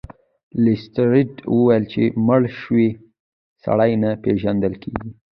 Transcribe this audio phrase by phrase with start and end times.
[0.63, 2.87] لیسټرډ وویل چې مړ شوی
[3.63, 5.09] سړی نه پیژندل کیږي.